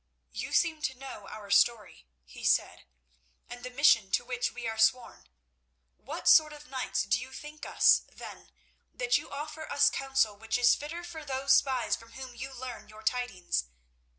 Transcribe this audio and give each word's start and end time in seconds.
"You 0.31 0.51
seem 0.51 0.81
to 0.81 0.97
know 0.97 1.27
our 1.27 1.51
story," 1.51 2.07
he 2.25 2.43
said, 2.43 2.85
"and 3.47 3.63
the 3.63 3.69
mission 3.69 4.09
to 4.13 4.25
which 4.25 4.51
we 4.51 4.67
are 4.67 4.79
sworn. 4.79 5.29
What 5.95 6.27
sort 6.27 6.53
of 6.53 6.65
knights 6.65 7.03
do 7.03 7.19
you 7.19 7.31
think 7.31 7.67
us, 7.67 8.01
then, 8.11 8.51
that 8.95 9.19
you 9.19 9.29
offer 9.29 9.71
us 9.71 9.91
counsel 9.91 10.35
which 10.35 10.57
is 10.57 10.73
fitter 10.73 11.03
for 11.03 11.23
those 11.23 11.53
spies 11.53 11.95
from 11.95 12.13
whom 12.13 12.33
you 12.33 12.51
learn 12.51 12.89
your 12.89 13.03
tidings? 13.03 13.65